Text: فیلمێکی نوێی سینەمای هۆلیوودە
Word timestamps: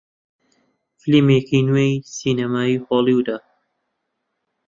فیلمێکی 1.01 1.59
نوێی 1.67 1.93
سینەمای 2.15 2.81
هۆلیوودە 2.87 3.37